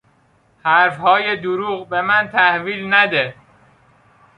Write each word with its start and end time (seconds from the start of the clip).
حرفهای 0.63 1.35
دروغ 1.41 1.89
به 1.89 2.01
من 2.01 2.27
تحویل 2.33 2.93
نده! 2.93 3.35